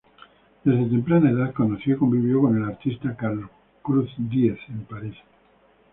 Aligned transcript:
Desde 0.63 0.89
temprana 0.89 1.29
edad 1.29 1.53
conoció 1.53 1.93
y 1.93 1.97
convivió 1.99 2.41
con 2.41 2.57
el 2.57 2.67
artista 2.67 3.15
Carlos 3.15 3.51
Cruz 3.83 4.09
Diez, 4.17 4.57
en 4.69 4.83
París. 4.85 5.13